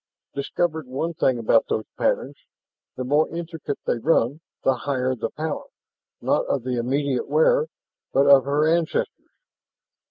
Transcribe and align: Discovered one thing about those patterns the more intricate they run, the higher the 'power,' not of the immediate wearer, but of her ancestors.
Discovered 0.33 0.87
one 0.87 1.13
thing 1.13 1.37
about 1.37 1.67
those 1.69 1.85
patterns 1.95 2.35
the 2.97 3.03
more 3.03 3.29
intricate 3.29 3.77
they 3.85 3.99
run, 3.99 4.41
the 4.63 4.73
higher 4.73 5.13
the 5.13 5.29
'power,' 5.29 5.69
not 6.21 6.43
of 6.47 6.63
the 6.63 6.79
immediate 6.79 7.27
wearer, 7.29 7.67
but 8.11 8.25
of 8.25 8.45
her 8.45 8.67
ancestors. 8.67 9.29